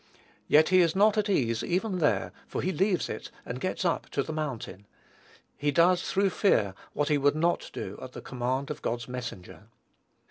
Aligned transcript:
Yet 0.47 0.69
he 0.69 0.81
is 0.81 0.95
not 0.95 1.15
at 1.19 1.29
ease 1.29 1.63
even 1.63 1.99
there, 1.99 2.31
for 2.47 2.63
he 2.63 2.71
leaves 2.71 3.07
it 3.07 3.29
and 3.45 3.59
gets 3.61 3.85
up 3.85 4.09
to 4.09 4.23
the 4.23 4.33
mountain. 4.33 4.87
He 5.55 5.69
does 5.69 6.01
through 6.09 6.31
fear 6.31 6.73
what 6.93 7.09
he 7.09 7.19
would 7.19 7.35
not 7.35 7.69
do 7.71 7.99
at 8.01 8.13
the 8.13 8.21
command 8.21 8.71
of 8.71 8.81
God's 8.81 9.07
messenger. 9.07 9.65